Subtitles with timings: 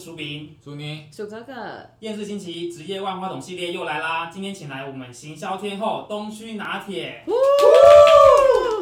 [0.00, 4.30] 薯饼，祝你鼠哥哥，厌世星期一职业万花筒系列又来啦！
[4.32, 7.22] 今天请来我们行销天后东区拿铁。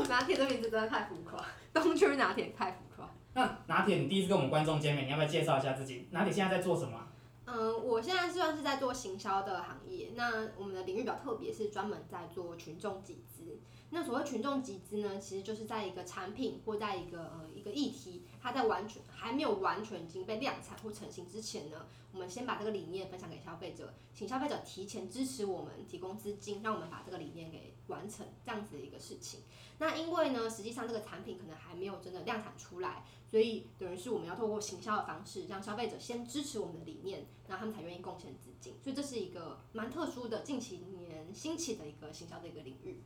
[0.08, 3.10] 拿铁这名字真的太浮夸， 东区拿铁太浮夸。
[3.34, 6.06] 那拿铁，你第一次跟我们观众见面，你要不要介绍一下自己？
[6.12, 7.08] 拿铁现在在做什么？
[7.46, 10.12] 嗯，我现在算是在做行销的行业。
[10.14, 13.58] 那我们的领域比较特别，是专门在做群众集资。
[13.90, 29.40] 那所谓群众集资呢，其实就是在一个产品或在一个呃一个议题，它在完全还没有完全已经被量产或成型之前呢，我们先把这个理念分享给消费者，请消费者提前支持我们，提供资金，让我们把这个理念给完成这样子的一个事情。
[29.76, 38.72] 那因为呢，实际上这个产品可能还没有真的量产出来，所以等于是我们要透过行销的方式，让消费者先支持我们的理念，然后他们才愿意贡献资金。
[38.82, 43.02] 所以这是一个蛮特殊的近几年兴起的一个行销的一个领域。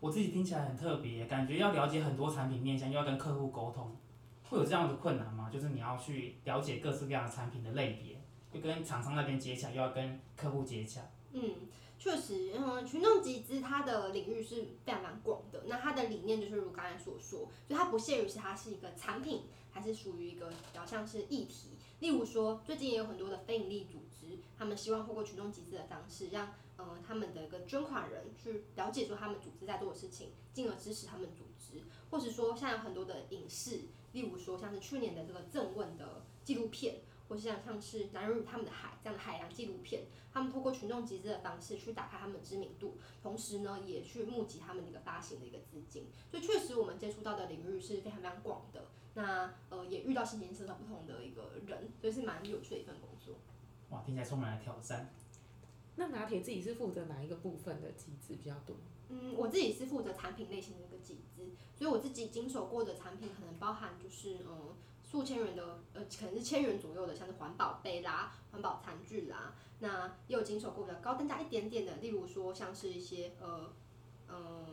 [0.00, 3.94] 我自己听起来很特别，感觉要了解很多产品面向，又要跟客户沟通，
[4.50, 5.48] 会有这样的困难吗？
[5.48, 8.20] 就是你要去了解各式各样的产品的类别，
[8.52, 11.00] 就跟厂商那边接洽，又要跟客户接洽。
[11.30, 11.54] 嗯，
[12.00, 15.62] 确实，嗯，群众集资它的领域是非常非常广的。
[15.68, 21.68] 那它的理念就是如刚才所说，就它不限于是它是一个产品，还是属于一个比较像是议题。
[22.00, 33.82] 例如说，最近也有很多的非营利组织，他们希望透过群众集资的方式，让呃，他们的一个捐款人去了解说他们组织在做的事情，进而支持他们组织，或是说像有很多的影视，
[34.12, 53.36] 例如说像是去年的这个郑问的纪录片，或是像像是男人与他们的海这样的海洋纪录片，他们透过群众集资的方式去打开他们的知名度，同时呢也去募集他们的一个发行的一个资金，所以确实我们接触到的领域是非常非常广的，那呃也遇到形形色色不同的一个人，所以是蛮有趣的一份工作。
[53.90, 55.12] 哇，听起来充满了挑战。
[55.96, 58.76] 那拿铁自己是负责哪一个部分的集资比较多？
[59.12, 73.72] 嗯，我自己是负责产品类型的一个集资，所以我自己经手过的产品可能包含就是嗯数千元的呃可能是千元左右的，像是环保杯啦、环保餐具啦，那也有经手过比较高单价一点点的，例如说像是一些呃
[74.28, 74.64] 呃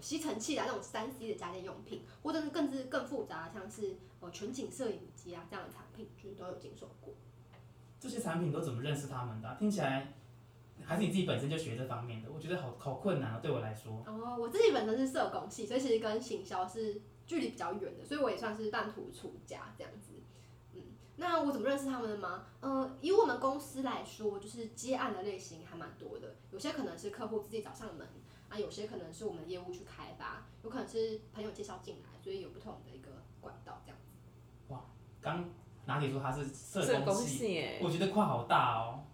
[0.00, 7.12] 吸尘器啊那种三 C 的家电用品，或者是更是更复杂像是呃全景摄影机啊这样的产品，就是都有经手过。
[8.00, 9.54] 这些产品都怎么认识他们的？
[9.58, 10.14] 听起来。
[10.86, 14.02] 还是你自己本身就学这方面的，我觉得好好困难啊，对我来说。
[14.06, 20.12] 哦，我自己本身是社工系，所以其实跟行销是距离比较远的，所以我也算是半途出家这样子。
[20.74, 20.82] 嗯，
[21.16, 22.44] 那我怎么认识他们的吗？
[22.60, 28.06] 呃，以我们公司来说，就是接案的类型还蛮多的，有些可能是客户自己找上门，
[28.48, 33.08] 啊，有些可能是我们业务去开发，有可能是朋友介绍进来，所以有不同的一个
[33.40, 34.12] 管道这样子。
[34.68, 34.84] 哇，
[35.22, 35.48] 刚
[35.86, 39.04] 拿铁说他是社工系，系我觉得跨好大哦。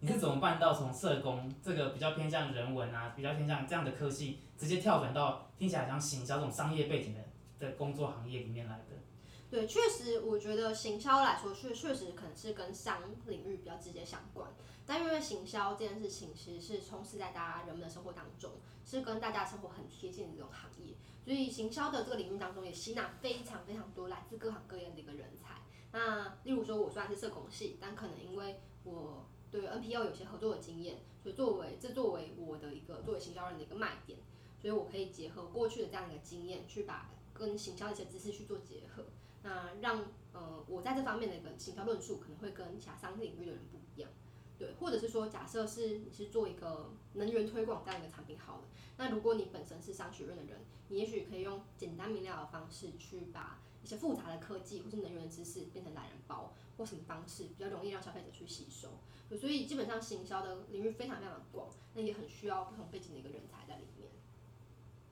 [0.00, 7.20] 你是怎么办到从社工这个比较偏向人文啊，比较偏向这样的科系，直接跳转到听起来像行销这种商业背景的
[7.58, 8.96] 的工作行业里面来的？
[9.48, 14.50] 对，确实，我觉得行销来说，确确实可能是跟商领域比较直接相关。
[14.84, 18.50] 但因为行销这件事情其实是充斥在大家人们的生活当中，
[18.84, 25.62] 是跟大家生活很贴近的这种行业，所以行销的这个领域当中也吸纳非常非常多来自各行各业的一个人才。
[25.92, 34.18] 那例如说，我虽然是社工系，但可能因为我对 NPO 有些合作的经验，所以作为这作为我的一个作为行销人的一个卖点，
[34.60, 39.04] 所以我可以结合过去的这样一个经验，去把跟行销的一些知识去做结合，
[39.42, 44.10] 那让呃我在这方面的一个行销论述可能会跟其他商领域的人不一样，
[44.58, 48.64] 对，或者是说假设是你是做一个能源推广这样一个产品好了，
[48.98, 58.88] 那如果你本身是商学院的人，你也许可以用简单明了的方式去把一些复杂的科技或是能源的知识变成懒人包，或什么方式比较容易让消费者去吸收。
[59.34, 64.08] 所以基本上行销的领域非常非常的广，那也很需要不同背景的一个人才在里面。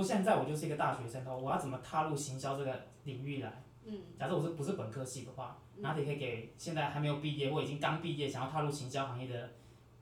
[0.07, 3.65] 现在我就是一个大学生哦，我要怎么踏入行销这个领域来？
[3.85, 9.53] 嗯，假设我是不是本科系的话，哪里可以给现在还没有毕业或已经刚毕业想要踏入行销行业的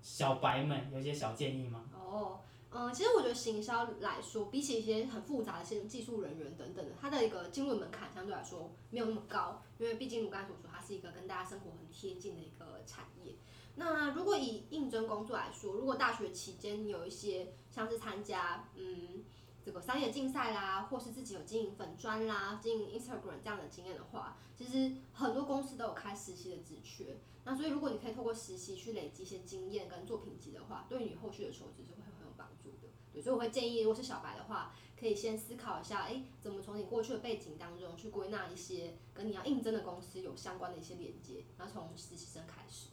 [0.00, 1.84] 小白们有一些小建议吗？
[1.92, 2.40] 哦，
[2.70, 13.11] 嗯，其实我觉得行销来说，比起一些很复杂的一些技术人员等等的，它的一个进入门槛相对来说没有那么高，因为毕竟我刚才所说，它是一个跟大家生活很贴近的一个产业。
[13.76, 19.24] 那如果以应征工作来说，如果大学期间有一些像是参加嗯
[19.64, 27.16] 这个商业竞赛啦，或是自己有经营粉砖啦、经营 Instagram 这样的经验的话，其实很多公司都有开实习的职缺。
[27.44, 32.88] 那所以如果你可以透过实习去累积一些经验跟作品集的话，对你后续的求职是会很有帮助的。
[33.12, 42.88] 对，所以我会建议，如果是小白的话，可以先思考一下，哎，怎么从你过去的背景当中去归纳一些跟你要应征的公司有相关的一些连接，然后从实习生开始。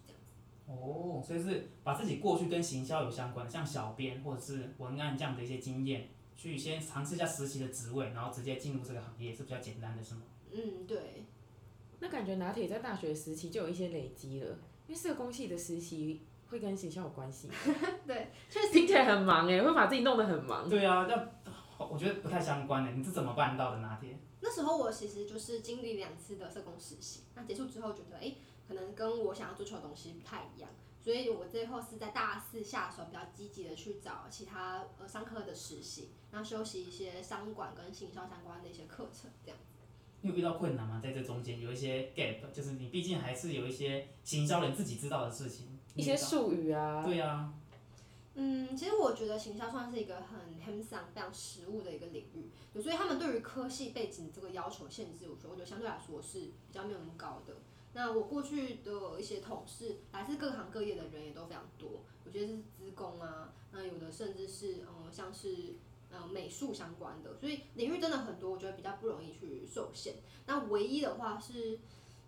[0.69, 10.21] 哦，所以是把自己过去跟行销有相关的，像小编或者是文案这样的一些经验，去先尝试一下实习的职位，然后直接进入这个行业是比较简单的，是吗？
[10.51, 11.25] 嗯，对。
[11.99, 14.47] 那感觉拿铁在大学时期就有一些累积了，
[14.87, 17.49] 因为社工系的实习会跟学校有关系。
[18.07, 20.69] 对，确实听起来很忙哎，会把自己弄得很忙。
[20.69, 24.17] 对啊，那我觉得不太相关的，你是怎么办到的拿铁？
[24.41, 28.37] 那时候我其实就是经历两次的社工实习，那结束之后觉得，哎、欸，
[28.69, 30.69] 可能跟我想要追求的东西不太一样，
[31.01, 39.79] 所以我最后是在大四下手比较积极的去找其他呃商科的实习，然后修习一些商管跟行销相关的一些课程，这样子。
[40.21, 41.01] 你有遇到困难吗？
[41.03, 47.03] 在这中间有一些 gap，就是你毕竟还是有一些行销人自己知道的事情，一些术语啊。
[47.03, 47.51] 对啊。
[48.35, 57.55] 嗯，其实我觉得行销算是一个很 hands-on、非常实务的一个领域，所以他们对于科系背景这个要求限制，我觉得我觉得相对来说是比较没有那么高的。
[57.99, 65.75] 那我过去的一些同事，来自各行各业的人也都非常多，我觉得是资工啊，那有的甚至是嗯像是
[66.09, 70.15] 嗯美术相关的，所以领域真的很多，我觉得比较不容易去受限。
[70.45, 71.77] 那唯一的话是，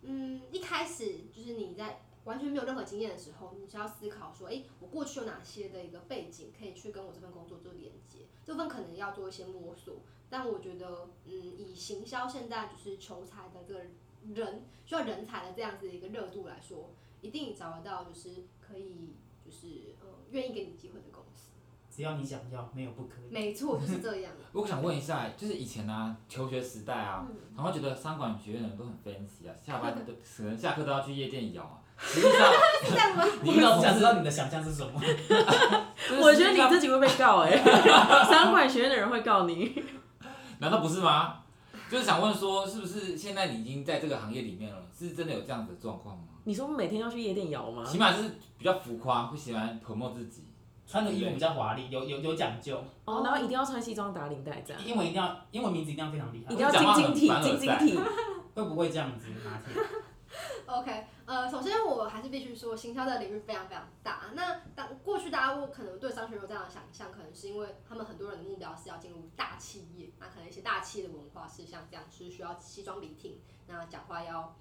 [0.02, 2.02] 嗯，一开始就是你在。
[2.24, 8.20] 完全没有任何经验的时候，你是要思考说，诶，我过去有哪些的一个背景可以去跟我这份工作做连接？
[8.44, 9.96] 这份可能要做一些摸索。
[10.30, 13.80] 但我觉得，嗯，以行销现在就是求财的这个
[14.34, 16.90] 人需要人才的这样子的一个热度来说，
[17.20, 21.52] 一定找得到就是可以就是呃愿意给你机会的公司。
[21.94, 23.30] 只要你想要，没有不可以。
[23.30, 24.32] 没错，就是这样。
[24.52, 31.78] 我想问一下，就是以前啊，求学时代啊，他们、嗯、觉得商管学院的人都很 fancy 啊，下班 都可能下课都要去夜店摇啊。
[32.02, 32.50] 实际上，
[32.82, 33.24] 是这样吗？
[33.42, 34.98] 你要想知道你的想象是什么？
[36.20, 39.84] 我觉得你自己会被告哎、欸，商管学院的人会告你。
[40.58, 41.41] 难道不是吗？
[41.92, 44.80] 就是想问说，是不是现在你已经在这个行业里面了？
[44.98, 46.24] 是真的有这样子的状况吗？
[46.44, 47.84] 你说每天要去夜店摇吗？
[47.84, 50.44] 起码是比较浮夸，会喜欢 promote 自己，
[50.86, 52.82] 穿的衣服比较华丽，有有有讲究。
[53.04, 54.82] 哦，然后一定要穿西装打领带这样。
[54.82, 56.54] 英文一定要，英文名字一定要非常厉害。
[56.54, 58.00] 一定要晶晶体，晶晶体。
[58.54, 59.82] 会不会这样子拿铁
[60.66, 61.06] OK。
[61.24, 64.30] 呃，首先我还是必须说，行销的领域非常非常大。
[64.34, 74.54] 那当过去大家会可能对商学有这样的想象，可能是因为他们很多人的目标是要进入大企业，那可能一些大企业的文化是像这样，是需要西装笔挺，那讲话要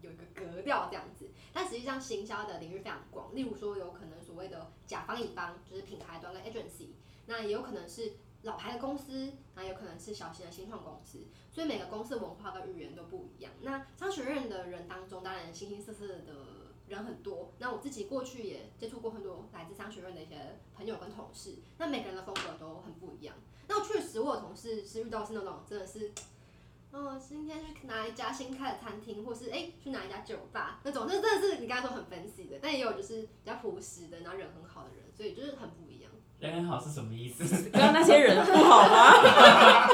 [0.00, 1.28] 有一个格调这样子。
[1.52, 6.90] 但实际上，行销的领域非常广，例如说有可能所谓的甲方乙方，就是品牌端跟 agency，
[7.26, 8.12] 那也有可能是。
[8.44, 11.18] 老牌的公司，那有可能是小型的新创公司，
[11.50, 13.52] 所以每个公司文化跟语言都不一样。
[13.62, 16.34] 那商学院的人当中，当然形形色色的
[16.86, 17.52] 人很多。
[17.58, 23.34] 那我自己过去也接触过很多来自商学院的一些朋友跟同事，那每个人的风格都很不一样。
[23.66, 26.12] 那确实，我有同事是遇到是那种真的是，
[26.90, 35.93] 哦，今天去哪一家新开的餐厅，或是哎、去哪一家酒吧那种，那真的是你刚才说很 fancy 的，但也有就是比较朴实的，然后人很好的人，所以就是很不一样。
[36.38, 37.44] 人很好是什么意思？
[37.70, 39.88] 刚刚那些人不好吗？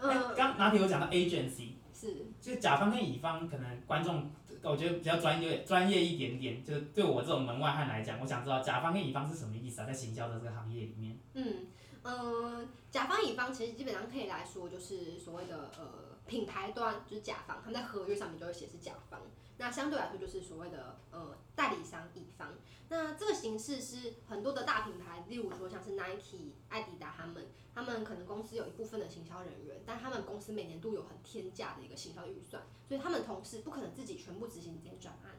[0.02, 4.30] 嗯，刚拿铁有讲到 agency，是，就是甲方跟乙方，可能观众
[4.62, 9.86] 我觉得比较专业专业一点点，就是对我这种门外汉来讲，我想知道甲方跟乙方是什么意思啊？
[9.86, 11.18] 在行销的这个行业里面。
[11.34, 11.66] 嗯
[12.02, 19.20] 嗯，甲方乙方其实基本上可以来说，就是所谓的呃品牌端就是甲方，他们在合约上面就会写是甲方。
[19.56, 22.48] 那相对来说就是所谓的呃代理商乙方。
[22.90, 35.32] 那这个形式是很多的大品牌，例如说像是 Nike、艾迪达他们，他们可能公司有一部分的行销人员，但他们公司每年都有很天价的一个行销预算，所以他们同事不可能自己全部执行这些专案，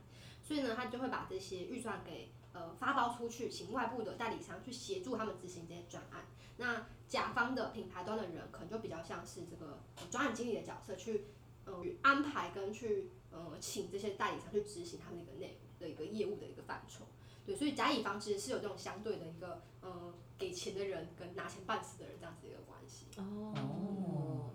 [0.44, 6.26] 所以呢，他就会把这些预算给呃发包出去，请外部的代理商去协助他们执行这些专案。
[6.58, 11.26] 那甲方的品牌端的人可能就比较像是这个专案经理的角色，去
[11.66, 17.06] 呃安排跟去呃请这些代理商去执行他们的一个内的一个业务的一个范畴。
[17.46, 23.06] 对，所以甲乙方其实是有这种相对的一个，呃，给钱的人跟拿钱办事的人这样子一个关系。
[23.18, 24.50] 哦，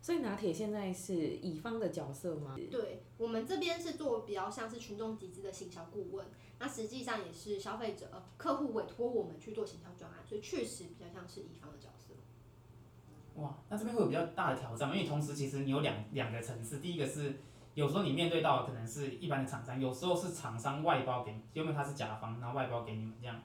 [0.00, 2.54] 所以拿铁现在是乙方的角色吗？
[2.70, 6.26] 对，我们这边是做比较像是群众集资的行销顾问，
[6.60, 12.14] 那实际上也是消费者、呃、客户委托我们去做行销专案，所以确实比较像是乙方的角色。
[13.34, 14.94] 哇，那这边会有比较大的挑战吗？
[14.94, 17.40] 因为同时其实你有两两个层次，第一个是。
[17.78, 23.40] 有时候你面对到可能是一般的厂商，有时候是厂商外包给你，因为他是甲方，然后外包给你们这样，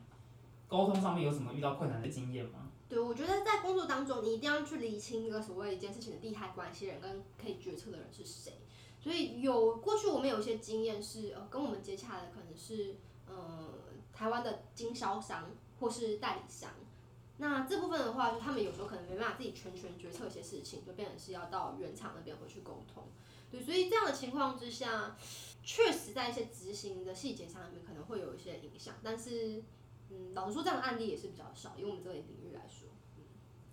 [0.68, 2.72] 沟通上面有什么遇到困难的经验吗？
[2.90, 8.54] 对，我觉得在工作当中，你一定要去理清一个所谓一件事情的利害关系人跟可以决策的人是谁。
[9.00, 12.96] 所以有过去我们有一些经验是，呃，跟我们接洽的可能是，
[13.28, 13.70] 呃，
[14.12, 16.72] 台湾的经销商或是代理商。
[17.38, 23.04] 那这部分的话，就他们有时候可能没办法自己全权决策一些事情，就变成是要到原厂那边回去沟通。
[23.54, 25.16] 对，所以这样的情况之下，
[25.64, 29.62] 确实在一些执行的细节上面可能会有一些影响，但是，
[30.10, 32.90] 嗯，老实说，这样的案例也是比较少，以我们这个领域来说。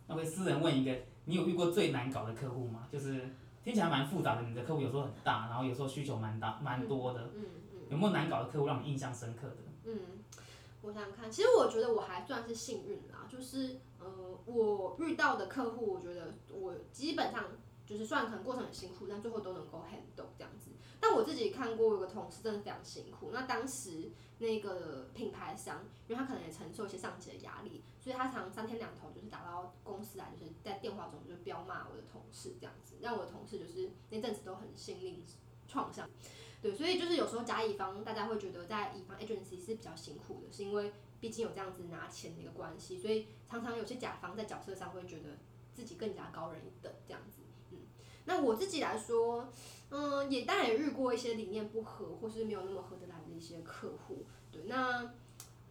[0.07, 0.95] 那我私人问一个，
[1.25, 2.87] 你有遇过最难搞的客户吗？
[2.93, 3.31] 就是
[3.65, 4.43] 听起来蛮复杂的。
[4.43, 7.31] 你的客户有时候很大，然后有时候需求蛮大蛮多的。
[7.35, 7.81] 嗯嗯。
[7.89, 9.57] 有没有难搞的客户让你印象深刻的？
[9.85, 9.99] 嗯，
[10.83, 14.07] 我想想看，其实我觉得我还算是幸运啦，就是呃，
[14.45, 17.45] 我遇到的客户，我觉得我基本上
[17.91, 20.71] 就是虽然可能过程很辛苦，但最后都能够 handle 这样子。
[21.01, 35.25] 但我自己看过有个同事真的非常辛苦，那当时那个品牌商，因为他可能也承受一些上级的压力，所以他常三天两头就是打到公司来，就是在电话中就彪骂我的同事这样子，让我的同事就是那阵子都很心灵
[35.67, 36.09] 创伤。
[36.63, 45.39] 对，所以就是有时候甲乙方大家会觉得在乙方 agency 是比较辛苦的，是因为毕竟有这样子拿钱的一个关系，所以常常有些甲方在角色上会觉得
[45.73, 47.40] 自己更加高人一等这样子。
[48.31, 49.49] 嗯，那我自己来说。
[49.93, 54.25] 嗯，也当然也遇过一些理念不合或是没有那么合得来的一些客户。
[54.53, 55.11] 对，那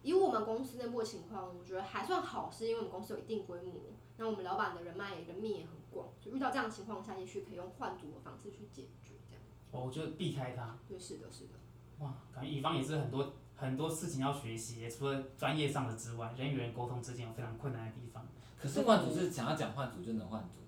[0.02, 3.72] 以我们公司内部的情况，我觉得还算好，是因为我们公司有一定规模，
[4.18, 9.42] 那我们老板的人脉人面也很广，就遇到这样的情况下，也许可以用换组的方式去解决这样。
[9.70, 10.76] 哦，就避开他。
[10.86, 11.54] 对，是的，是的。
[12.00, 18.28] 哇，感觉乙方也是很多很多事情要学习，除了专业上的之外，人与人沟通之间有非常困难的地方。
[18.60, 20.59] 可是换组是想要讲换组就能换组。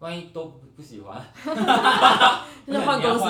[0.00, 1.22] 万一都不喜欢，
[2.66, 3.24] 那 换公司，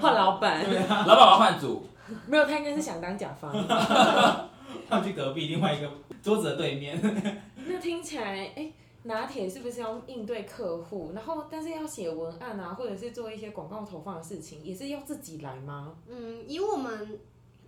[0.00, 0.14] 换。
[0.14, 0.64] 老板，
[1.06, 1.82] 老板要换组，
[2.26, 3.50] 没有，他应该是想当甲方，
[4.88, 5.90] 换去隔壁另外一个
[6.22, 7.00] 桌子的对面。
[7.66, 15.94] 那听起来，哎、欸，拿铁是不是要应对客户，然后但是要写文案啊，或者是做一些广告投放的事情，也是要自己来吗？
[16.06, 17.18] 嗯，以我们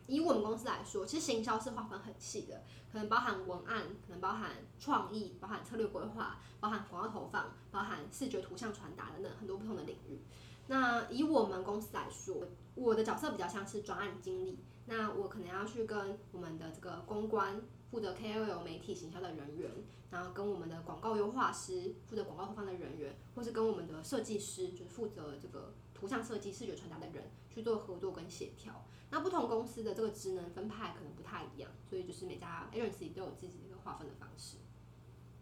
[0.08, 2.64] 以我们公司来说，其实行销是划分很细的。
[2.90, 4.50] 可能包含文案，可能包含
[4.80, 10.22] 创意，包含策略规划，包含广告投放，包含视觉图像传达等等很多不同的领域。
[10.66, 12.42] 那以我们公司来说，
[12.74, 14.64] 我的角色比较像是专案经理。
[14.86, 17.60] 那我可能要去跟我们的这个公关
[17.90, 19.70] 负责 KOL 媒体行销的人员，
[20.10, 28.84] 然后跟我们的广告优化师负责广告投放的人员，或是跟我们的设计师，就是负责这个图像设计、视觉传达的人去做合作跟协调。
[29.10, 34.58] 那不同公司的这个职能分派可能不太一样，所以就是每家 agency 都有自己的一个划分的方式。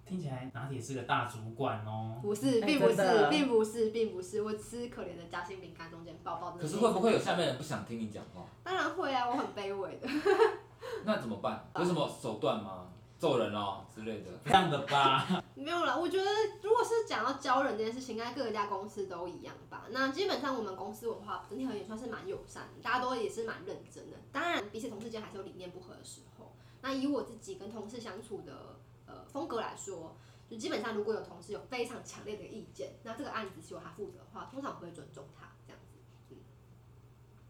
[0.07, 2.21] 听起来拿铁是个大主管哦？
[2.23, 6.61] 不是，并不是，欸、并不是，并不是，我吃可怜的夹心饼干中间包包的。
[6.61, 8.47] 可是会不会有下面人不想听你讲话？
[8.63, 10.09] 当然会啊，我很卑微的。
[11.05, 11.69] 那怎么办？
[11.77, 12.83] 有什么手段吗？
[13.19, 15.43] 揍人哦之类的， 这样的吧？
[15.55, 16.31] 没有啦，我觉得
[16.63, 19.85] 如果是讲到教人这件事情，应该各家公司都一样吧。
[19.91, 24.19] 那基本上我们公司文化整体而言算是蛮友善的，大家都也是蛮认真的。
[24.31, 26.53] 当然彼此同事间还是有理念不合的时候。
[26.83, 30.15] 那以我自己跟同事相处的呃风格来说，
[30.47, 35.97] 就基本上如果有同事有非常强烈的意见，那这个案子是由他负责的话，通常我会尊重他这样子。
[36.29, 36.37] 嗯。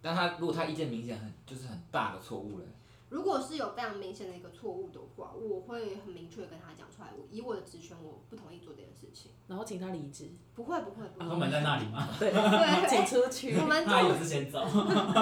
[0.01, 2.67] 但他如果他意见明显很就是很大的错误嘞？
[3.17, 10.29] 如果是有非常明显的一个错误的话，我会很明确的跟他讲出来，我以我的职权，我不同意做这件事情，然后请他离职。
[10.55, 11.27] 不会不会不会。
[11.31, 12.07] 他们在那里吗？
[12.21, 13.57] 对对，请出去。
[13.57, 14.61] 我们 他有事先走。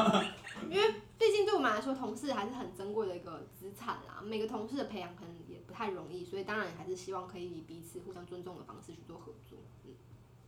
[0.69, 4.21] 因为毕竟对我们来说，同事还是很珍贵的一个资产啦。
[4.25, 9.61] 每个同事的培养可能也不太容易，所以当然还是希望可以以彼此互相尊重的方式去做合作。
[9.85, 9.93] 嗯。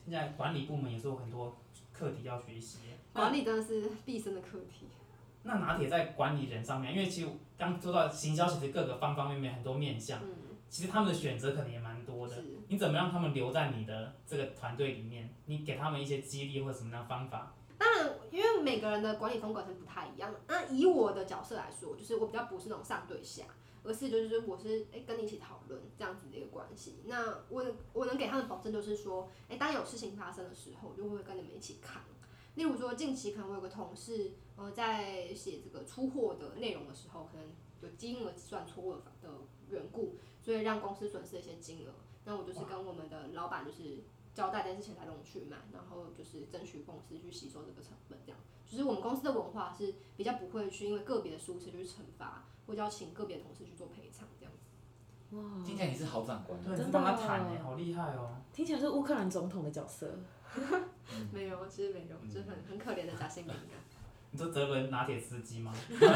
[0.04, 1.56] 现在管理部门也是有很多
[1.92, 2.78] 课题要学习。
[3.12, 4.86] 管理真的是毕生的课题。
[5.46, 10.34] 那拿铁在管理人上面，因为其实刚说到行销，其实各个方方面面很多面向，嗯、
[10.68, 12.34] 其实他们的选择可能也蛮多的。
[12.68, 15.32] 你怎么让他们留在你的这个团队里面？
[15.44, 17.54] 你给他们一些激励或者什么样的方法？
[17.78, 20.34] 当然，因为每个人的管理风格是不太一样。
[20.48, 23.44] 那以我的角色来说，就是我比较不是那种上对下，
[23.84, 27.02] 而是就是我是哎、欸、跟你一起讨论这样子的一个关系。
[27.04, 32.02] 那我我能给他们保证就是说，哎、欸，当有事情发生的时候，我就会跟你们一起扛。
[32.54, 37.46] 例如说，近期可能我有个同事，呃，在写这个出货的内容的时候，可能
[37.82, 39.02] 有金额算错误的
[39.68, 41.92] 缘故，所以让公司损失了一些金额。
[42.24, 44.02] 那我就是跟我们的老板就是
[44.34, 48.40] 交代，但是钱财龙去买，然后就是争取公司去吸收这个成本，这样。
[48.68, 55.36] 就是我们公司的文化是比较不会去因为个别的疏失就去惩罚，或者要请个别的同事去做赔偿这样子。
[55.36, 58.36] 哇，听起来你是好长官，对，真的帮他谈哎，好厉害哦。
[58.52, 60.18] 听起来是乌克兰总统的角色。
[61.32, 63.78] 没有，其实没有，就很很可怜的夹心饼干。
[64.36, 65.72] 你说德伦拿铁司机吗？
[65.98, 66.12] 那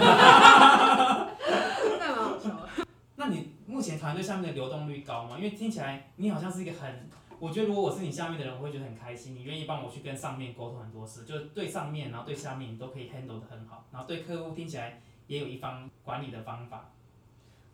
[1.99, 2.55] 蛮好笑。
[3.17, 5.39] 那你目前团队下面的流动率高吗？
[5.39, 7.09] 因为听起来你好像是一个很，
[7.39, 9.35] 我觉得如果我是你下面的人，我会觉得很开心。
[9.35, 16.93] 你愿意帮我去跟上面沟通很多事，就是对上面，然后对下面你都可以 handle 得很好，然后对客户听起来也有一方管理的方法。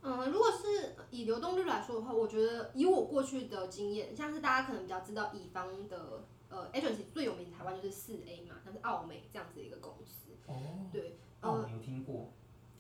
[0.03, 6.23] 嗯，如果是以流动率来说的话，我觉得以我过去的经验，像是大家可能比较知道乙方的。
[6.49, 10.26] 呃，agency 最有名的台湾就是四 A 嘛，像是奥美这样子一个公司。
[10.47, 10.55] 哦。
[10.93, 11.19] 对。
[11.41, 12.33] 奥美有听过。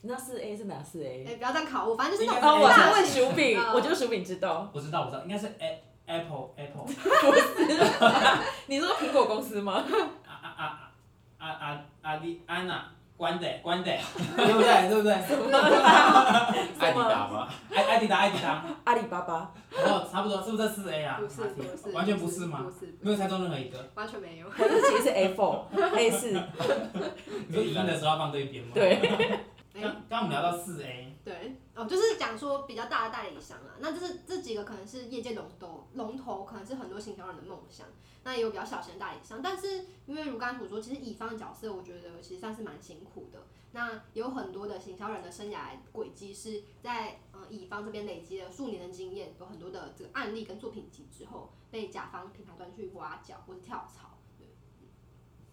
[0.02, 1.25] 那四 A 是哪四 A？
[1.26, 2.49] 哎，不要这样考我，反正就是那种。
[2.49, 4.70] 哦，我在问薯饼，我觉得薯饼知道。
[4.73, 6.85] 我知道，我知道，应该是 A Apple Apple。
[6.87, 7.42] 不是，
[8.66, 9.85] 你说苹果公司吗？
[10.25, 10.90] 啊啊啊
[11.38, 12.85] 啊啊阿迪安娜，
[13.16, 13.90] 关的关的，
[14.37, 14.88] 对不对？
[14.88, 15.12] 对不对？
[15.12, 17.49] 阿迪达吗？
[17.75, 18.64] 艾艾迪达艾迪达。
[18.85, 19.52] 阿里巴巴。
[19.73, 21.18] 哦，差不多，是不是这四 A 啊？
[21.20, 22.62] 不是不是，完全不是吗？
[22.64, 23.90] 不是，没有猜中任何一个。
[23.94, 24.49] 完全没有。
[24.49, 26.40] 还是其实是 A4，A 四。
[27.49, 28.71] 你说语音的时候要放对边吗？
[28.75, 29.41] 对。
[29.76, 31.15] 刚刚我们聊到四 A。
[31.23, 37.87] 对，哦，就是讲说比较大的代理商啊，那就是这几个可能是业界龙头，龙头可能是很多行销人的梦想。
[38.25, 43.43] 那也有比较小型的代理商，但是因为如刚才所说，其实乙方的角色，我觉得其实算是蛮辛苦的。
[43.73, 54.15] 那有很多的行销人的生涯轨迹是在呃乙方这边累积了数年的经验，有很多的这个案例跟作品集之后，被甲方品牌端去挖角或者跳槽。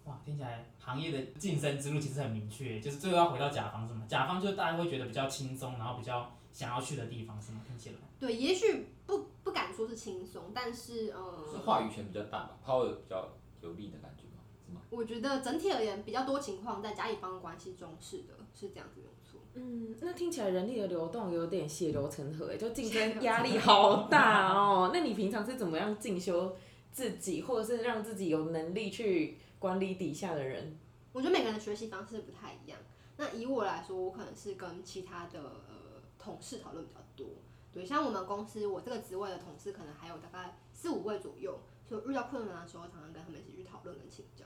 [0.06, 4.04] 哇，听起来行业的晋升之路其实很明确，就是最后要回到甲方是吗？
[4.08, 7.62] 甲方就是大家会觉得比较轻松，然后比较想要去的地方是吗？
[7.66, 7.96] 听起来。
[8.20, 13.30] 对，也许不不敢说是轻松，但是呃，是话语权比较大吧，power 比较
[13.62, 14.44] 有利的感觉吗？
[14.66, 14.82] 是吗？
[14.90, 19.40] 我觉得整体而言，比较多情况在甲乙方的关系中是的，是这样子没有错。
[19.54, 24.92] 嗯，那听起来人力的流动有点血流成河， 就竞争压力好大哦。
[24.94, 26.54] 那你平常是怎么样进修
[26.92, 29.38] 自己，或者是让自己有能力去？
[29.63, 30.77] 管理底下的人，
[31.13, 32.77] 我觉得每个人的学习方式不太一样。
[33.15, 37.25] 那以我来说，我可能是跟其他的呃同事讨论比较多。
[37.72, 44.43] 对，像我们公司，我这个职位的同事可能还有大概四五位左右，所以遇到困难的时候，常常跟他们一起去讨论跟请教。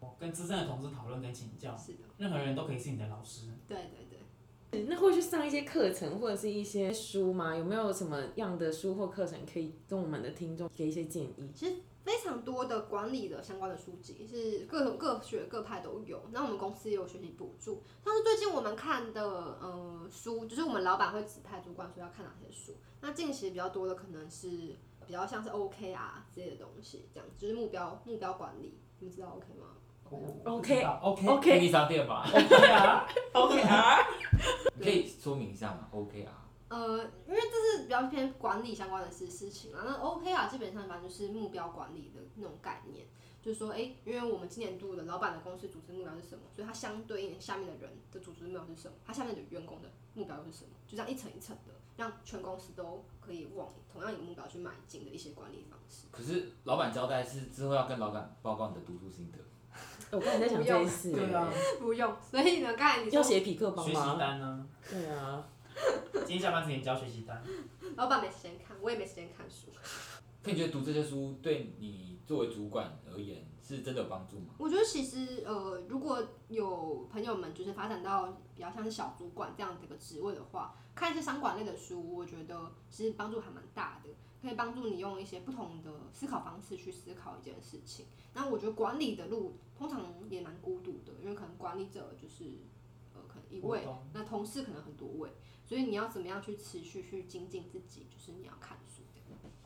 [0.00, 1.76] 哦，跟资深的同事讨论跟请教。
[1.76, 1.98] 是的。
[2.16, 3.48] 任何人都可以是你的老师。
[3.68, 4.84] 对对对。
[4.84, 7.54] 那会去上一些课程或者是一些书吗？
[7.54, 11.50] 有没有什么样的书或课程可以跟我们的听众给一些建议？
[11.54, 11.76] 其实。
[12.08, 16.22] 非常多的管理的相关的书籍，是各种各学各派都有。
[16.32, 17.82] 那我们公司也有学习补助。
[18.02, 19.22] 但是最近我们看的
[19.60, 22.74] 呃书，就是我们老板会指派主管说要看哪些书。
[23.02, 24.48] 那近期比较多的可能是
[25.06, 28.78] 比较像是 OK 啊之类的东西，这样就是目标目标管理。
[29.00, 29.66] 你们知道 OK 吗
[30.44, 32.26] ？OK OK OK 便利商店吧。
[32.32, 33.98] ，OK 啊？OK 啊
[34.80, 36.47] 可以说明一下吗？OKR。
[36.68, 39.82] 呃，因为这是比较偏管理相关的事事情啊。
[39.86, 43.06] 那 OK 啊，基本上反正就是目标管理的那种概念，
[43.40, 56.06] 就是说，哎、欸，因为我们今年度的老板的公司组织目标是什么，所以它相对应下面的人的组织目标是什么，它下面的员工的目标是什么，就这样一层一层的，让全公司都可以往同样一个目标去迈进的一些管理方式。
[56.10, 59.38] 可是老板交代是之后要跟老板报告你的读书心得。
[60.10, 62.16] 我刚才在想这件事，对啊， 不用。
[62.22, 63.92] 所以呢，刚才你说要写匹克帮吗？
[63.92, 64.66] 学习单呢？
[64.90, 65.46] 对啊。
[66.26, 67.42] 今天下班之前交学习单。
[67.96, 69.68] 老板没时间看，我也没时间看书。
[70.42, 74.54] 可你觉得读这些书对你作为主管而言是真的有帮助吗？
[74.58, 84.10] 我觉得其实呃，如果有朋友们就是发展到比较像是小主管这样的一个职位的话，看一些商管类的书，我觉得其实帮助还蛮大的，
[84.40, 88.06] 可以帮助你用一些不同的思考方式去思考一件事情。
[88.32, 92.44] 那我觉得管理的路通常也蛮孤独的，因为可能管理者就是
[93.14, 95.30] 呃可能一位，那同事可能很多位。
[95.68, 99.02] 所以你要怎么样去持续去精进自己，就是你要看书。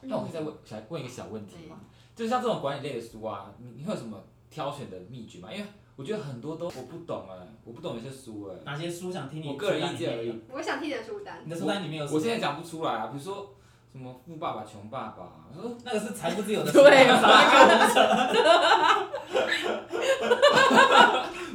[0.05, 1.77] 那我可以再问，想问一个小问题吗？
[2.17, 5.49] 就像这种管理类的书啊，你你会有什么挑选的秘诀吗？
[5.53, 8.57] 因为我觉得很多都我不懂哎，我不懂那些书哎。
[8.65, 9.47] 哪些书想听你？
[9.47, 10.43] 我个人意见而已。
[10.51, 11.41] 我想听你的书单。
[11.45, 12.19] 你的书单里面有什么？
[12.19, 13.55] 我现在讲不出来啊，比如说
[13.93, 16.73] 什么富爸爸穷爸爸，我说那个是财富自由的。
[16.73, 17.23] 对啊。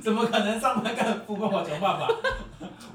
[0.02, 2.08] 怎么可能上班干富爸爸穷爸爸？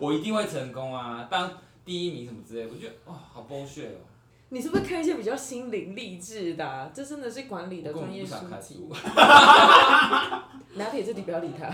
[0.03, 1.29] 我一定会成功啊！
[1.31, 1.49] 当
[1.85, 4.03] 第一名什么之类，我觉得哇，好 bullshit 哦。
[4.49, 6.91] 你是不是看一些比较心灵励志的、啊？
[6.93, 8.85] 这真的是管理的专业书籍。
[10.75, 11.73] 拿铁这里不要理他。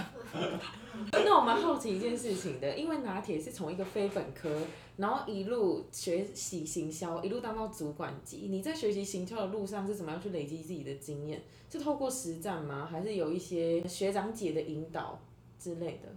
[1.11, 4.61] 那我蛮好奇一件事情的，因为拿铁是从一个非本科，
[4.99, 8.49] 然后一路学习行销，一路当到主管级。
[8.51, 11.43] 你在学习行销的路上是怎么样去累积自己的经验？
[11.73, 12.87] 是透过实战吗？
[12.91, 15.19] 还是有一些学长姐的引导
[15.59, 16.15] 之类的？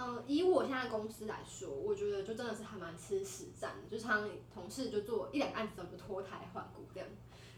[0.00, 7.08] 嗯，以我现在公司来说，我觉得就真的是还蛮吃实战的，就常同事就做一两个案子之后就脱胎换骨这样。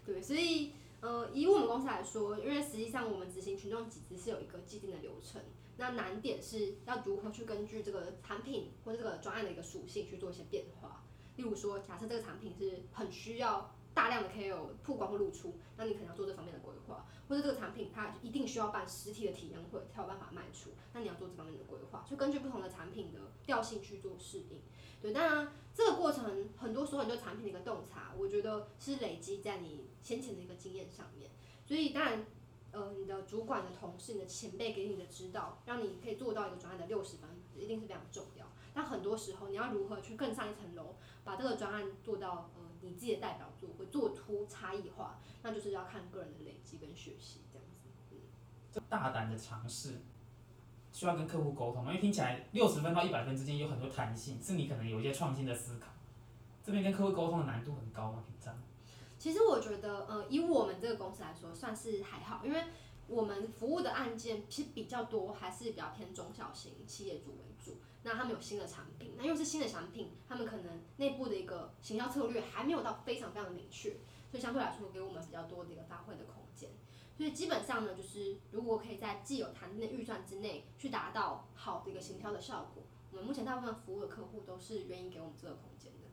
[0.06, 5.42] 对，所以，呃，以我们公司来说，因为实际上我们执行群众集资是有一个既定的流程，
[5.76, 11.04] 那难点是要如何去根据这个产品或者这个专案的一个属性去做一些变化。
[11.36, 16.59] 例如说，假设这个产品是很需要大量的 KOL 曝光或露出，那你可能要做这方面的
[17.28, 24.60] 或者这个产品它一定需要办实体的体验会才有办法卖出，那你要做这方面的规划，就根据不同的产品的调性去做适应。
[25.00, 31.30] 对，当然这个过程很多时候你对产品的一个洞察，我觉得是累积在你先前的一个经验上面。
[31.64, 32.26] 所以当然，
[32.72, 38.46] 呃，你的主管的同事、你的前辈给你的指导，让你可以做到一个专案的六十分，一定是非常重要。
[38.74, 47.88] 但很多时候你要如何去更上一层楼，把这个专案做到呃你自己的代表作会做出差异化，那就是要看个人的累积跟学习这样子。
[48.10, 48.18] 嗯，
[48.72, 50.00] 这大胆的尝试，
[50.92, 55.88] 需要跟客户沟通，因为听起来六十分到一百分之间有很多弹性，是你可能有一些创新的思考。
[56.62, 58.22] 这边跟客户沟通的难度很高吗？
[58.26, 58.54] 平常？
[59.18, 62.64] 其实我觉得，呃，以我们这个公司来说，算是还好，因为
[63.06, 67.49] 我们服务的案件其实比较多，还是比较偏中小型企业主为主。
[68.02, 73.90] 那他们有新的产品，那又是新的产品，他们可能内部的一个行销策略还没有到非常非常的明确，
[74.30, 76.70] 所以相对来说给我们比较多的一个发挥的空间。
[77.16, 86.08] 所以基本上呢，就是如果可以在既有谈定的预算之内去达到好的一个行销的效果，我们目前大部分服务的客户都是愿意给我们这个空间的。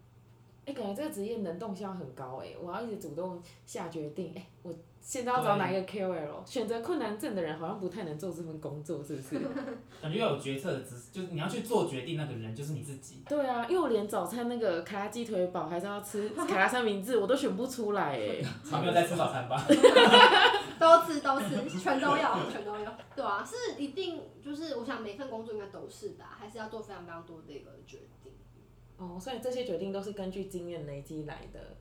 [0.65, 4.75] 哎、感觉这个职业能动性很高哎，我要一直主动下决定哎，我。
[5.07, 6.45] 现在要找哪一个 KOL？
[6.45, 9.39] 选择困难症的人好像不太能做这份工作，是不是？
[10.03, 13.23] 感觉要有决策的知识，就是你要去做决定那个人就是你自己。
[13.25, 18.43] 对啊，因为我连早餐那个卡拉鸡腿堡还是要吃 卡拉三明治，我都选不出来哎。
[18.69, 19.63] 他没有在吃早餐吧？
[20.77, 22.93] 都吃都吃，全都要，全都要。
[23.15, 28.33] 对啊，是一定就是我想每份工作应该都是吧，还是要做非常非常多的一个决定。
[28.97, 31.77] 哦，所以这些决定都是根据经验累积来的。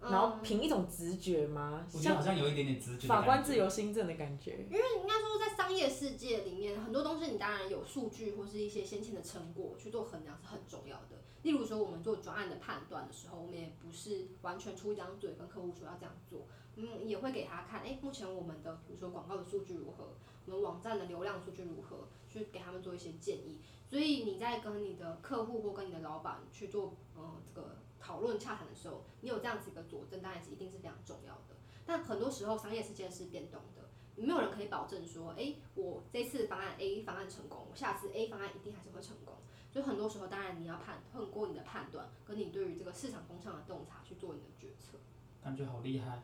[0.00, 1.84] 然后凭一种直觉吗？
[1.92, 3.08] 我觉得好像有一点点直觉。
[3.08, 4.64] 法官自由心证的感觉。
[4.70, 11.18] 因为应该说，在商业世界里面，很多东西你当然有数据或是一些先前的成果去做衡量是很重要的。
[11.42, 20.14] 例如说，我们做专案的判断的时候，我们也不是完全出一张嘴跟客户说要这样做，嗯，也会给他看，哎，目前我们的比如说广告的数据如何，
[20.46, 23.58] 我们网站的流量数据如何，去给他们做一些建议。
[23.88, 27.76] 所以你在跟你的客户或跟你的老板去做，嗯，这个。
[28.00, 31.56] 讨论洽谈的时候，你有这样子一个佐证，当然是一定是非常重要的。
[31.86, 39.34] 但很多时候，商业世界是变动的，没有人可以保证说，诶，我这次方案 A 方案成功，我下次 A 方案一定还是会成功。
[39.70, 44.98] 所以很多时候，当然你要判通过你的判断，跟你对于这个市场风向的洞察去做你的决策。
[45.42, 46.22] 感觉好厉害，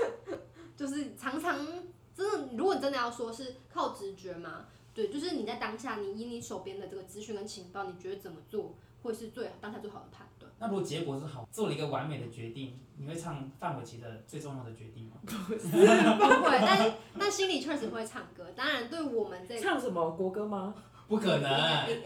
[0.76, 1.66] 就是常常
[2.14, 10.39] 真的，如果你真的要说是靠直觉嘛，对，就是你在当下，你以你手边的这个资讯跟情报，你觉得怎么做会是最当下最好的判断？
[10.60, 15.16] 那如果结果是好，做了一个完美的决定，你会唱范玮琪的最重要的决定吗？
[15.24, 15.68] 不是，
[16.20, 18.46] 不会，但 但心里确实会唱歌。
[18.54, 20.74] 当然，对我们这个、唱什么国歌吗？
[21.08, 22.02] 不可能，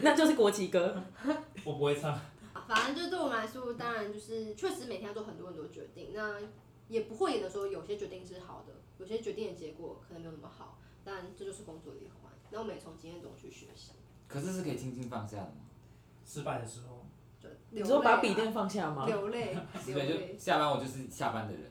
[0.00, 1.02] 那就是国旗歌。
[1.64, 2.18] 我不会唱。
[2.68, 6.12] 反正就对我们来说，当然就是确实每天要做很多很多决定。
[6.14, 6.38] 那
[6.88, 10.78] 也不会演的说，有些决定是好的，有些决定的结果可能没有那么好。
[11.04, 12.32] 但这就是工作的一环。
[12.50, 13.90] 那我们也从经验中去学习。
[14.28, 15.66] 可是是可以轻轻放下的吗？
[16.24, 17.04] 失败的时候。
[17.70, 19.06] 你说把笔电放下吗？
[19.06, 20.36] 流泪， 流泪。
[20.38, 21.70] 下班我就是下班的人。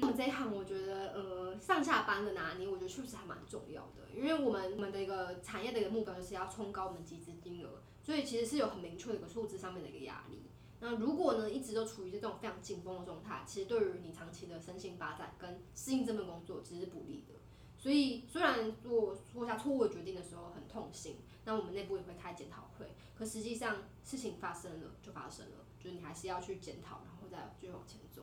[0.00, 4.10] 我们这一行，我觉得呃，上下班的拿捏，我觉得确实还蛮重要的。
[4.12, 10.50] 因为我们我们的一个产业的一个目标就是要冲高我们集资金额，所以其实是有很明确的一个数字上面的一个压力。
[10.80, 17.34] 那如果呢，一直都处于这种非常紧绷的状态，其实对于你长期的身心发展跟适应这份工作，其实是不利的。
[17.84, 22.86] 所以虽然做做下错误的决定的时候很痛心，那我们内部也会开检讨会。
[23.14, 28.22] 可实际上，事情发生了就发生了，就是你还是要去检讨，然后再继续往前走。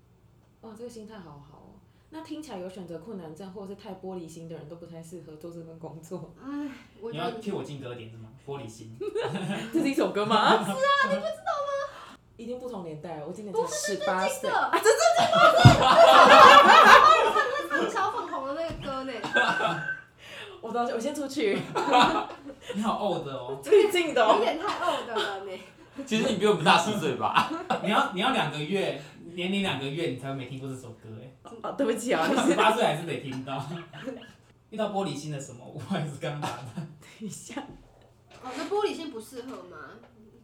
[0.62, 1.78] 哇，这个心态好好哦。
[2.10, 6.34] 那听起来有选择困难症或者是太玻璃心的人都不太适合做这份工作。
[6.44, 6.72] 哎，
[7.12, 8.30] 你要替我进歌点是吗？
[8.48, 8.98] 玻璃心，
[9.72, 10.58] 这是一首歌吗？
[10.66, 10.76] 是啊，
[11.08, 12.18] 你不知道吗？
[12.36, 14.50] 已经不同年代了，我今年才十八岁。
[14.50, 15.70] 啊，真正经过是。
[15.70, 15.74] 你
[17.32, 18.11] 唱那唱小粉红的那个歌呢？
[20.62, 21.58] 我到，我先出去。
[22.76, 25.60] 你好 old 哦， 最近的哦，有点太 old 了你。
[26.06, 27.52] 其实你比我们大十岁吧？
[27.84, 29.02] 你要你要两个月，
[29.34, 31.34] 年龄两个月，你才会没听过这首歌哎。
[31.64, 33.64] 哦，对不起啊，十八岁还是得听到。
[34.70, 35.66] 遇到玻璃心的什么？
[35.66, 36.64] 我还是刚打的。
[36.76, 36.86] 等
[37.20, 37.62] 一下。
[38.42, 39.78] 哦，那玻璃心不适合吗？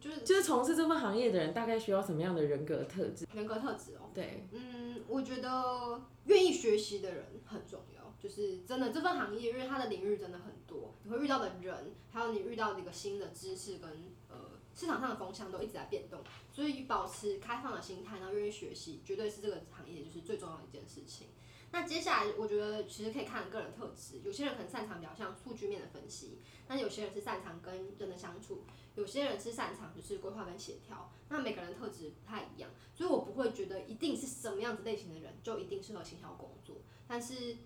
[0.00, 3.26] 就是就是从事这份行业的人，大概需要什么样的人格特质？
[3.34, 4.10] 人格特质哦。
[4.14, 4.46] 对。
[4.52, 7.97] 嗯，我觉得愿意学习的人很重要。
[8.20, 13.88] 就是真的，这份行业，因为它的领域真的很多，你会遇到的人，还有你遇到的一个新的知识跟
[14.28, 16.20] 呃市场上的风向都一直在变动，
[16.52, 21.28] 所以保持开放的心态，然后愿意学习，绝对是这个行业就是最重要的一件事情。
[21.70, 28.64] 那接下来，我觉得其实可以看个人特质，有些人可能擅长比较像数据面的分析，那有些人是擅长跟人的相处，
[28.96, 37.56] 有些人是擅长就是规划跟协调，那每个人特质不太一样，所以我不会觉得一定是什么样子类型的人就一定适合行销工作，但是。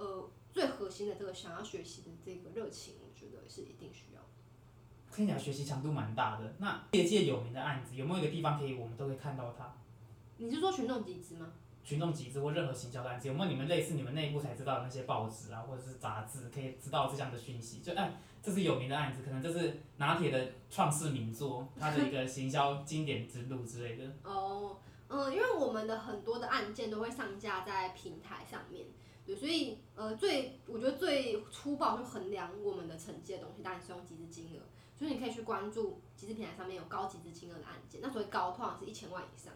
[0.00, 4.20] 呃，最核心的这个想要学习的这个热情，我觉得是一定需要。
[5.14, 6.54] 听起来学习强度蛮大的。
[6.58, 9.70] 那业界有名的案子，有没有一个地方可以我们都可以看到它？
[10.38, 11.52] 你是说群众集资吗？
[11.84, 17.80] 群众集资或任何行销的案子，有没有你们类似你们内部才知道的那些报纸啊，或者是杂志，可以知道这样的讯息？
[17.80, 24.04] 就哎，这是有名的案子，可能这是拿铁的创世名作，它的一个 行销经典之路之类的。
[24.22, 28.86] 哦，嗯，因为我们的很多的案件都会上架在平台上面，
[29.36, 34.60] 所以呃，最我觉得最粗暴就衡量我们的成绩的东西，当然是用集资金额。
[34.94, 39.50] 所以你可以去关注集资平台上面有高集资金额的案件，那所谓高通常是一千万以上。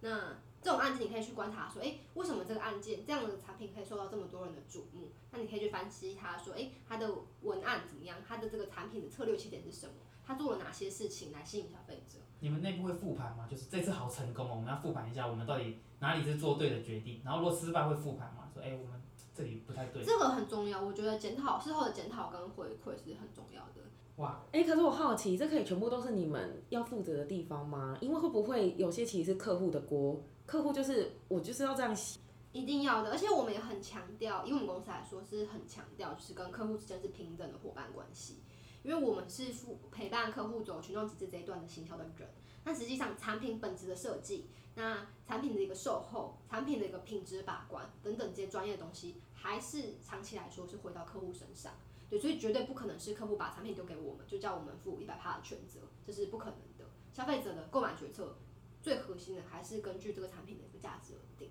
[0.00, 5.10] 那这种案件你可以去观察说，诶、为什么这个案件这样的产品可以受到这么多人的瞩目？
[5.30, 7.12] 那你可以去分析它，说，诶、欸，它的
[7.42, 8.16] 文案怎么样？
[8.26, 9.92] 它的这个产品的策略切点是什么？
[10.24, 12.18] 它做了哪些事情来吸引消费者？
[12.40, 13.46] 你们内部会复盘吗？
[13.50, 17.20] 就是这次好成功哦，我们要复盘一下，我们到底哪里是做对的决定？
[17.22, 18.48] 然后如果失败会复盘吗？
[18.54, 19.00] 说，诶、我们
[19.36, 20.02] 这里不太对。
[20.04, 23.82] 这个很重要，我觉得检讨事后的检讨跟回馈是很重要的。
[24.16, 27.98] 哇，哎、欸，可是我好奇，这可以全部都是你们要负责的地方吗？
[28.00, 30.18] 因为会不会有些其实是客户的锅？
[30.46, 32.18] 客户就是我就是要这样写，
[32.52, 33.10] 一定要的。
[33.10, 38.40] 而且我们也很强调，以我们公司来说是很强调，就是跟客户之间是平等的伙伴关系。
[38.82, 42.28] 因为我们是负陪伴客户走群众集资这一段的行销的人，
[42.64, 51.72] 那实际上产品本质的设计，那产品的一个售后，产品的一个品质把关等等这些专业的东西，还是长期来说是回到客户身上。
[52.10, 56.84] 对，所以绝对不可能是客户把产品丢给我们，就叫我们负一百趴的全责，这是不可能的。
[57.10, 58.36] 消费者的购买决策
[58.82, 61.50] 最核心的还是根据这个产品的一个价值而定。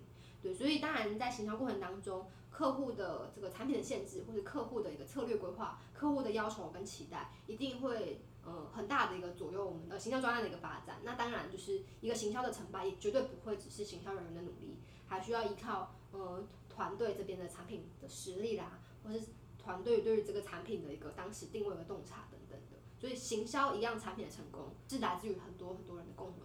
[0.54, 11.00] 所以当然在行销过程当中，客户的这个产品的限制，或者客户的一个策略规划，客户的要求跟期待，一定会呃很大的一个左右我们的行销专案的一个发展。
[11.02, 19.20] 那当然就是一个行销的成败，也绝对不会只是行销人员的努力，还需要依靠呃团队这边的产品的实力啦，或是
[19.58, 22.76] 团队对于这个产品的一个当时定位的洞察等等的。
[22.98, 26.40] 所以行销一样产品的成功，是来自于很多很多人的共同。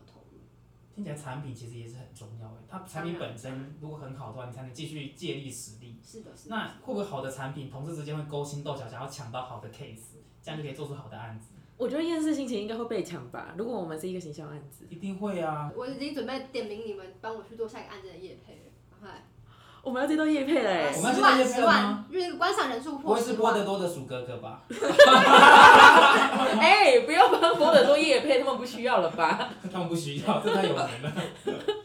[0.93, 5.99] 听起来产品其实也是很重要诶，它产品本身如果很好的话，你才能继续借力使力。
[6.05, 6.55] 是的，是的。
[6.55, 11.47] 那会不会好的产品，同事之间会勾心斗角，想要抢到好的 case，这样就可以做出好的案子？
[11.77, 13.55] 我觉得厌世心情应该会被抢吧。
[13.57, 15.71] 如果我们是一个形象案子，一定会啊。
[15.75, 19.09] 我已经准备点名你们帮我去做下一个案子的业配了， 快！
[19.83, 22.05] 我们要接到业配嘞，我们要接到业配了吗？
[22.11, 24.63] 因为观赏人数不会是播得多的鼠哥哥吧？
[26.59, 29.49] 哎、欸，不要帮波得多业配，他们不需要了吧？
[29.71, 31.13] 他们不需要，这太有名了。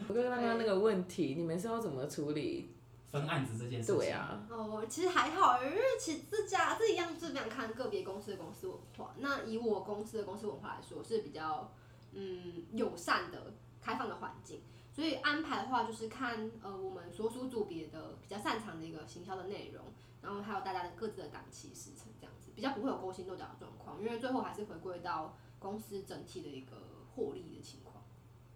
[0.07, 2.73] 我刚刚那个问题，你们是要怎么处理
[3.11, 3.97] 分案子这件事情？
[3.97, 4.39] 对啊。
[4.49, 9.13] 哦，其实还好，因为其实这家这一样是非常看个别公司的公司文化。
[9.17, 11.71] 那以我公司的公司文化来说，是比较
[12.13, 14.61] 嗯友善的、开放的环境。
[14.91, 19.83] 所以安排的话，就是看呃我们所属组别的比较擅长的一个行销的内容，
[20.21, 26.75] 然后还有大家的各自的档期时程这样子，比较不会有勾心斗角的状况，因为最后还是回归到公司整体的一个
[27.15, 28.03] 获利的情况。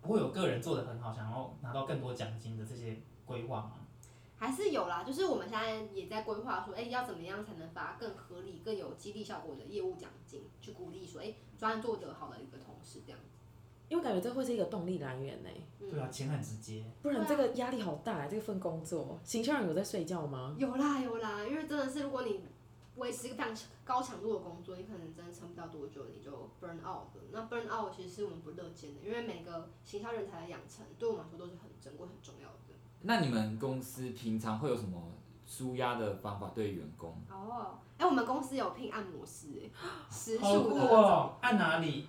[0.01, 3.73] 不会有个人做的很好，想要拿到更多奖金的这些规划吗？
[4.35, 13.37] 还是有啦，就是我们现在也在规划说，哎、欸，要怎么样才能发更合理、更有激励效果的业务奖金，去鼓励说，哎、欸，专案做得好的一个同事这样子。
[13.91, 15.49] 因为感觉这会是一个动力来源呢。
[15.89, 16.81] 对啊，钱很直接。
[17.01, 19.19] 不然这个压力好大，这份工作。
[19.25, 20.55] 行销人有在睡觉吗？
[20.57, 22.39] 有啦有啦，因为真的是，如果你
[22.95, 27.21] 维持一个非常高强度的工作，你可能真的撑不到多久，你就 burn out 了。
[27.33, 32.55] 那 burn out 其实是我们不乐见的，因为每个行销人才的养成，对我们来说都是很珍贵、很重要的。
[33.01, 35.11] 那你们公司平常会有什么
[35.45, 37.13] 舒压的方法对员工？
[37.29, 39.69] 哦，哎，我们公司有聘按摩师，哎，
[40.09, 42.07] 时数好酷哦，按哪里？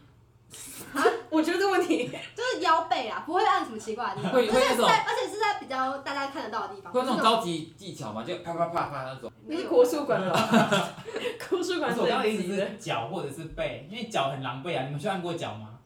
[0.95, 6.93] 啊，我觉得这问题 就是腰背啊，不会按什么奇怪的地方，会会那种，而且是在比较大家看得到的地方。
[6.93, 8.23] 会有那种高级技巧吗？
[8.23, 9.33] 就啪啪啪啪那种。
[9.47, 10.33] 你是国术馆了。
[11.49, 11.93] 国术馆。
[11.97, 14.85] 我刚刚的意思是脚或者是背，因为脚很狼狈啊。
[14.85, 15.79] 你们去按过脚吗？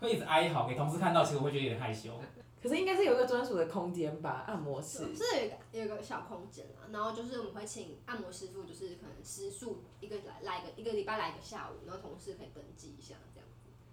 [0.00, 2.10] 会一直哀嚎给同事看到，其实我会觉得有点害羞。
[2.62, 4.98] 可是应该是有一个专属的空间吧，按摩室。
[5.14, 13.16] 是有一个有一个小空间啊，然后就是我们会请按摩师傅，就是可能时数一个来来一个一个礼拜来一个下午，然后同事可以登记一下。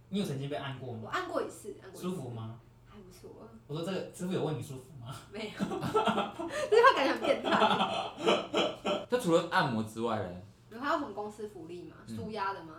[0.09, 1.01] 你有曾经被按过吗？
[1.03, 2.09] 我按过一次，按过一次。
[2.09, 2.59] 舒服吗？
[2.87, 3.29] 还不错。
[3.67, 5.15] 我说这个师傅有问你舒服吗？
[5.31, 7.49] 没有， 这句话感觉很变态。
[9.09, 10.41] 他除了按摩之外呢？
[10.71, 11.95] 有还有什么公司福利吗？
[12.07, 12.75] 舒压的吗？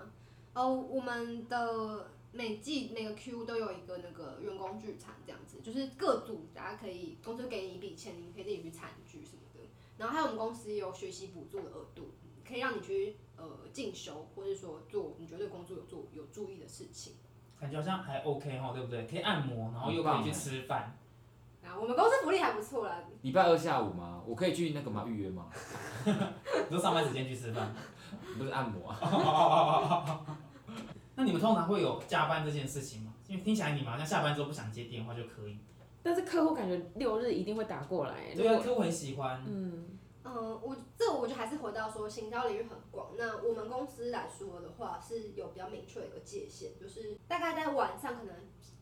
[0.54, 9.60] 哦、嗯，oh, 我们的每季那个 Q 都有一个那个员工聚餐，这样子，就是各组大家可以公司给你一笔钱，你可以自己去餐聚什么的。
[9.96, 12.10] 然后还有我们公司也有学习补助的额度，
[12.50, 13.16] 可以让你去。
[13.42, 17.14] 呃，进修或者说做你觉得工作有做有注意的事情，
[17.58, 19.06] 感觉好像还 OK 哈，对不对？
[19.06, 20.94] 可以按摩，然后又可以去吃饭。
[21.64, 23.02] 啊，我们公司福利还不错啦。
[23.22, 24.22] 礼拜二下午吗？
[24.26, 25.06] 我可以去那个吗？
[25.08, 25.46] 预约吗？
[26.04, 27.74] 你说上班时间去吃饭，
[28.36, 30.20] 不是按摩啊。
[31.16, 33.14] 那你们通常会有加班这件事情吗？
[33.26, 35.56] 因为听起来你们好像下班之后不想接电话就可以。
[36.02, 38.34] 但是客户感觉六日一定会打过来。
[38.34, 39.42] 对啊，客户很喜欢。
[39.48, 39.86] 嗯。
[40.22, 43.12] 嗯，我这我觉得还是回到说，行销领域很广。
[43.16, 48.34] 那我们公司来说的话，是有比较明确的一个界限，就是大概在晚上可能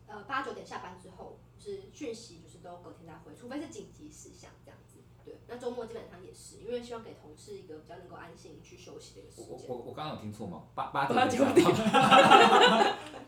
[0.07, 4.99] 呃八九点下班之后，就是讯息就是都隔天再回，除非是紧急事项这样子。
[5.25, 9.69] 对，那周末基本上也是，因为希望给同事一个比较能够安心去休息的一个时间。
[9.69, 10.65] 我我我刚刚有听错吗？
[10.75, 11.65] 八八点九点。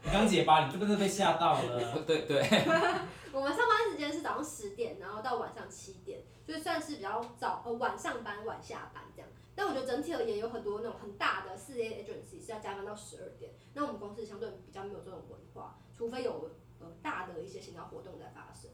[0.03, 2.03] 你刚解八，你是不是被吓到了？
[2.07, 2.41] 对 对。
[3.33, 9.29] 我们上班时间是早上十点，然后到晚上七点，就算是比较早，呃晚上班晚下班这样。
[9.55, 13.53] 但我觉得整体而言，有很多那种很大的四 A agency 是要加班到十二点。
[13.75, 18.71] 那我们公司相对比较没有这种文化，除非有呃大的一些行销活动在发生。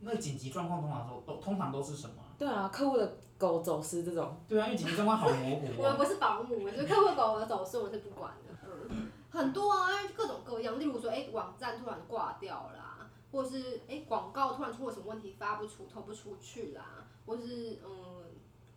[0.00, 2.14] 那紧急状况通常都都通常都是什么？
[2.38, 4.36] 对啊，客户的狗走失这种。
[4.48, 5.68] 对啊，因为紧急状况好模糊。
[5.78, 8.54] 我们不是保姆，就是客户狗的走失，我们是不管的。
[8.90, 12.93] 嗯，很多啊，因为各种各样，例如说，哎、欸，网站突然挂掉啦，
[13.34, 18.24] 或是哎，广、欸、告突然出了什么问题，发不出、投不出去啦，或是嗯，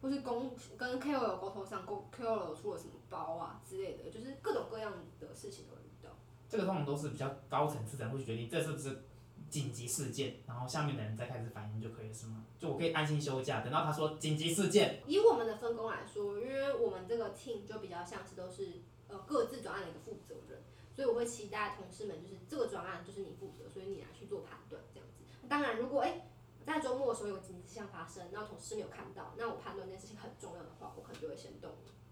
[0.02, 6.10] 或是公跟 KOL 沟通上，KOL 出了什么包啊之类的，就是各种各样的事情都会遇到。
[6.50, 9.04] 这个通常都是比较高层次的人会去决定，这是不是？
[9.50, 12.44] 紧急事件，然后下面的人再开始反应就可以了，是吗？
[12.60, 15.02] 就我可以安心休假，等到他说紧急事件。
[15.08, 25.24] 以我们的分工来说，因为我们这个 team 就比较像是都是呃各自专案的一个负责人，所以我会期待同事们就是这个专案就是你负责，所以你来去做判断这样子。
[25.50, 26.28] 当然，如果哎
[26.66, 31.72] 在周末的时候有紧急事项发生，然后同事没有看到，那我判断这件事情很重要的话，我可能就会先动，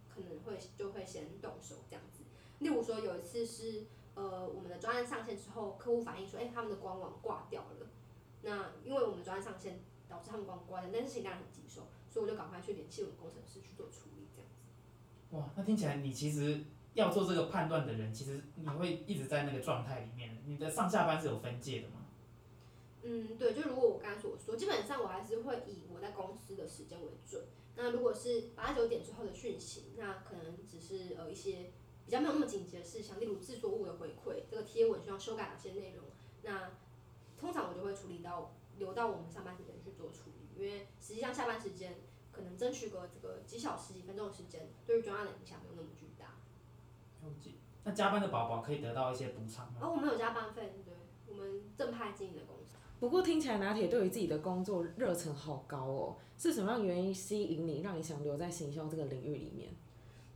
[0.09, 2.23] 可能会就会先动手这样子。
[2.59, 3.85] 例如说有一次是。
[4.15, 7.87] 呃，我们的专案上线之后，客户反映说，哎、他们的官网挂掉了。
[8.43, 15.35] 那因为我们专案上线，导致他们官网挂掉，但是事情当然很棘手，所以我就赶快去联系我们工程师去做处理，这样子。
[15.35, 20.41] 哇，那听起来你其实要做这个判断的人，其实你会一直在那个状态里面。
[20.45, 22.04] 你的上下班是有分界的吗？
[23.05, 27.45] 嗯，对，就如果我刚才所说，基本上我还是会以我在公司的时间为准。
[27.75, 31.71] 那如果是八九点之后的讯息，那可能只是呃一些。
[32.05, 36.05] 比较没有那么紧急的事项，例如制作物的回馈，这个贴文需要修改哪些内容，
[36.43, 36.69] 那
[37.35, 41.95] 通常我就会处理到留到我们上班时间去做处理，因为实际上下班时间
[42.31, 46.35] 可能争取个这个几小时、几分钟的时间，对于专案的影响没有那么巨大。
[47.83, 49.79] 那加班的宝宝可以得到一些补偿吗？
[49.81, 50.93] 哦，我们有加班费，对，
[51.27, 52.75] 我们正派经营的公司。
[52.99, 59.73] 不过听起来拿铁对于自己的工作热忱好高哦，是什么样原因吸引你，让你想留在行销这个领域里面？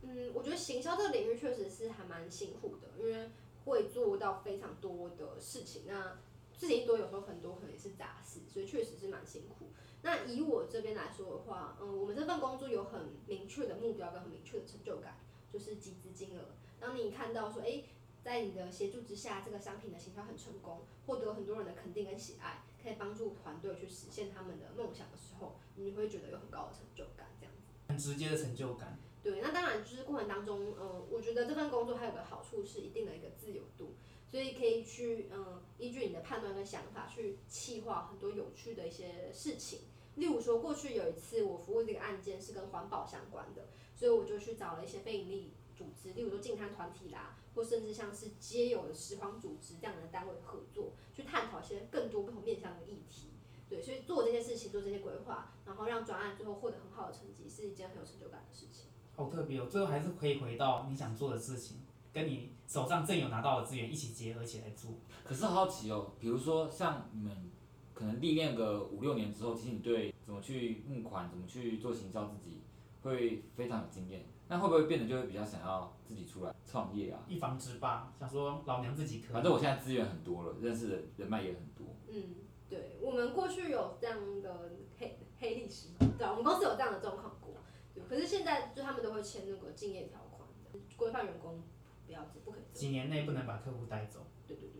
[0.02, 3.30] 嗯，我觉得行销这个领域确实是还蛮辛苦的，因为
[3.64, 5.82] 会做到非常多的事情。
[5.86, 6.18] 那
[6.56, 9.66] 事情多，有时候很多可能也是杂事，所以确实是蛮辛苦。
[10.02, 15.18] 那以我这边来说的话，嗯，我们这份工作有很明确的目标跟很明确的成就感，
[15.52, 16.42] 就是集资金额。
[16.78, 17.84] 当你看到说，诶，
[18.22, 27.62] 在你的协助之下，这个商品的行销很成功，获得很多人的肯定跟喜爱，可以帮助团队去实现他们的梦想的时候，你会觉得有很高的成就感，这样子。
[27.88, 28.98] 很直接的成就感。
[29.22, 33.94] 对，那当然就是过程当中，呃，我觉得这份工作还有个好处是一定的一个自由度，
[34.30, 39.80] 所以可以去嗯依据你的判断跟想法去企划很多有趣的一些事情。
[40.16, 53.28] 例如说，过去有一次我服务这个案件是跟环保相关的，所以我就去找了一些非营利组织，例如说净滩团体啦，或甚至像是街友的拾荒组织这样的单位合作，去探讨一些更多不同面向的议题。
[53.70, 58.90] 对，所以做这些事情，做这些规划，然后让专案最后获得很好的成绩，是一件很有成就感的事情。
[59.16, 61.78] 好特别哦，最后还是可以回到你想做的事情，
[62.12, 64.90] 跟你手上正有拿到的资源一起结合起来做。
[65.24, 67.50] 可是好奇哦，比如说像你们
[67.94, 72.62] 可能历练个五六年之后，其实你对怎么去募款、怎么去做行销，自己
[73.02, 74.24] 会非常有经验。
[74.50, 77.22] 那会不会变得就会比较想要自己出来创业啊？
[77.28, 79.32] 一方之霸，想说老娘自己可以。
[79.32, 81.86] 反正我现在资源很多了，认识的人脉也很多。
[82.08, 82.34] 嗯，
[82.68, 87.54] 对，我们过去有这样的黑黑历史，对，我们公司有这样的状况过。
[88.08, 90.48] 可是现在就他们都会签那个竞业条款，
[90.96, 91.62] 规范员工
[92.06, 94.26] 不要不可以几年内不能把客户带走。
[94.48, 94.79] 对对对对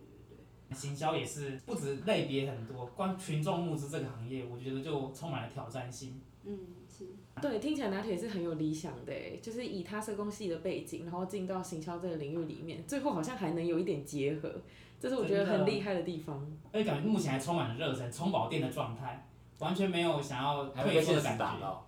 [0.73, 6.21] 行销也是不止类别很多，光群众募资这个行业，我觉得就充满了挑战性。
[6.43, 6.57] 嗯，
[6.89, 7.05] 是。
[7.41, 14.51] 对，听起来拿铁是很有理想的，就是以他社工系的背景，然后进到行销这个领域里面，最后好像还能有一点结合，
[14.99, 16.45] 这是我觉得很厉害的地方。
[16.71, 19.27] 而且感觉目前还充满了热忱，充饱电的状态，
[19.59, 21.83] 完全没有想要退缩的感觉。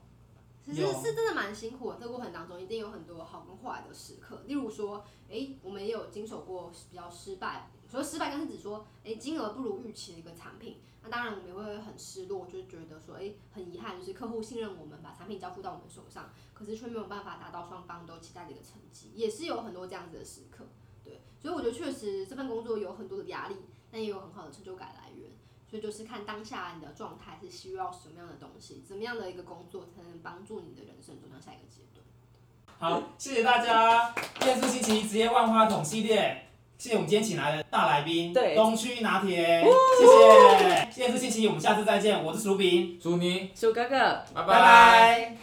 [0.66, 4.44] 其实是真的蛮辛苦的，这个过程当中一定有很多好跟坏的时刻。
[4.48, 10.78] 例如说，诶，我们也有经手过比较失败，所谓失败，更是指说，诶，金额不如预期的一个产品。
[11.04, 20.66] 那当然我们也会很失落，就是觉得说，诶，很遗憾，就是客户信任我们，把产品交付到我们手上，可是却没有办法达到双方都期待的一个成绩，也是有很多这样子的时刻。
[21.06, 23.58] 对，所以我觉得确实这份工作有很多的压力，
[23.92, 25.30] 但也有很好的成就感来源。
[25.70, 32.04] 所以就是看当下你的状态是需要什么样的东西，怎么样的一个工作才能帮助你的人生走向下一个阶段。
[32.80, 34.12] 好，谢谢大家。
[34.40, 38.56] 电视星期一职业万花筒系列，谢谢我们今天请来的大来宾，对。
[38.56, 40.88] 东区拿铁，谢谢。
[40.92, 42.22] 今天是星期一，我们下次再见。
[42.22, 43.98] 我是薯饼，祝你，鼠哥哥，
[44.34, 44.44] 拜。
[44.44, 45.38] 拜拜。